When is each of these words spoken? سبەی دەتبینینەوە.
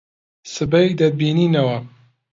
سبەی 0.53 0.89
دەتبینینەوە. 0.99 1.77